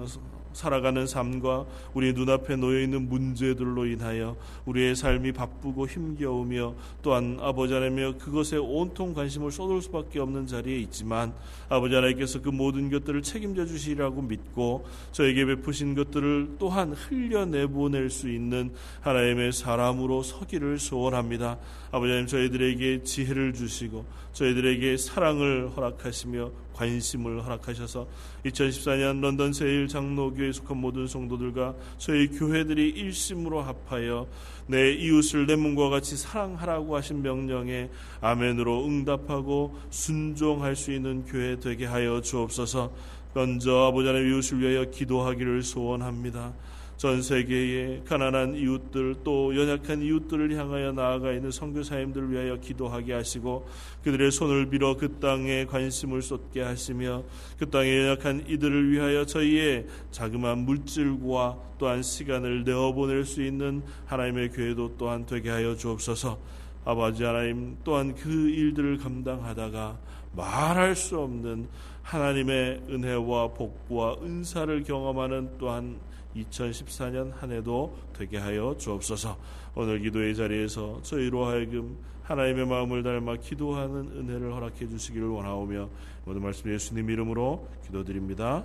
살아가는 0.58 1.06
삶과 1.06 1.68
우리 1.94 2.14
눈앞에 2.14 2.56
놓여 2.56 2.82
있는 2.82 3.08
문제들로 3.08 3.86
인하여 3.86 4.36
우리의 4.66 4.96
삶이 4.96 5.32
바쁘고 5.34 5.88
힘겨우며 5.88 6.74
또한 7.04 7.38
아버지 7.40 7.76
하나님여 7.76 8.18
그것에 8.18 8.58
온통 8.58 9.14
관심을 9.14 9.52
쏟을 9.52 9.84
수밖에 9.84 10.20
없는 10.20 10.48
자리에 10.48 10.78
있지만 10.80 11.34
아버지 11.70 11.94
하나님께서 11.94 12.42
그 12.42 12.50
모든 12.50 12.90
것들을 12.90 13.22
책임져 13.22 13.68
주시리라고 13.68 14.24
믿고 14.24 14.88
저에게 15.12 15.46
베푸신 15.46 15.94
것들을 15.94 16.56
또한 16.58 16.94
흘려내보낼 16.94 18.10
수 18.10 18.28
있는 18.28 18.74
하나님의 19.02 19.52
사람으로 19.52 20.24
서기를 20.24 20.80
소원합니다. 20.80 21.60
아버지 21.92 22.10
하나님 22.10 22.26
저희들에게 22.26 23.04
지혜를 23.04 23.54
주시고 23.54 24.06
저희들에게 24.34 24.98
사랑을 24.98 25.70
허락하시며 25.76 26.50
관심을 26.74 27.44
허락하셔서 27.44 28.08
2014년 28.50 29.22
런던 29.22 29.54
세일 29.54 29.88
장로교에 29.88 30.52
속한 30.52 30.78
모든 30.78 31.08
성도들과 31.08 31.76
저희 31.98 32.28
교회들이 32.28 32.90
일심으로 32.90 33.62
합하여 33.62 34.28
내 34.68 34.94
이웃을 34.94 35.48
내 35.48 35.56
몸과 35.56 35.90
같이 35.90 36.18
사랑하라고 36.18 36.96
하신 36.96 37.22
명령에 37.22 37.90
아멘으로 38.22 38.86
응답하고 38.86 39.78
순종할 39.90 40.76
수 40.76 40.92
있는 40.92 41.26
교회 41.26 41.60
되게 41.60 41.86
하여 41.86 42.22
주옵소서. 42.22 42.92
먼저 43.34 43.86
아버지 43.86 44.08
하나님 44.08 44.34
이웃을 44.34 44.60
위하여 44.60 44.90
기도하기를 44.90 45.64
소원합니다. 45.64 46.54
전 46.98 47.22
세계의 47.22 48.06
가난한 48.06 48.56
이웃들 48.56 49.18
또 49.24 49.56
연약한 49.56 50.02
이웃들을 50.02 50.58
향하여 50.58 50.92
나아가 50.92 51.32
있는 51.32 51.52
선교사님들을 51.52 52.32
위하여 52.32 52.58
기도하게 52.60 53.14
하시고 53.14 53.68
그들의 54.04 54.32
손을 54.32 54.68
빌어 54.72 54.98
그 54.98 55.20
땅에 55.20 55.66
관심을 55.66 56.24
쏟게 56.24 56.64
하시며 56.64 57.24
그 57.60 57.70
땅에 57.70 57.96
연약한 58.00 58.46
이들을 58.48 58.92
위하여 58.92 59.26
저희의 59.26 59.86
자그마한 60.10 60.66
물질과 60.66 61.60
또한 61.78 62.02
시간을 62.02 62.64
내어 62.64 62.92
보낼 62.94 63.26
수 63.26 63.44
있는 63.44 63.84
하나님의 64.08 64.50
교회도 64.50 64.96
또한 64.98 65.28
되게 65.28 65.52
하여 65.52 65.76
주옵소서. 65.76 66.40
아버지 66.84 67.24
하나님 67.24 67.78
또한 67.84 68.16
그 68.16 68.50
일들을 68.50 68.98
감당하다가 68.98 70.00
말할 70.36 70.96
수 70.96 71.20
없는 71.20 71.68
하나님의 72.02 72.84
은혜와 72.90 73.50
복과 73.50 74.16
은사를 74.24 74.84
경험하는 74.84 75.58
또한 75.60 76.00
2014년 76.44 77.34
한 77.36 77.52
해도 77.52 77.98
되게 78.14 78.38
하여 78.38 78.76
주옵소서. 78.78 79.38
오늘 79.76 80.00
기도의 80.00 80.36
자리에서 80.36 81.02
저희로 81.04 81.46
하여금 81.46 81.98
하나님의 82.24 82.66
마음을 82.68 83.04
닮아 83.04 83.38
기도하는 83.38 84.12
은혜를 84.18 84.54
허락해 84.54 84.88
주시기를 84.88 85.28
원하오며 85.28 85.90
모든 86.26 86.42
말씀 86.42 86.72
예수님 86.72 87.10
이름으로 87.10 87.68
기도드립니다. 87.86 88.64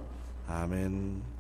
아멘. 0.49 1.33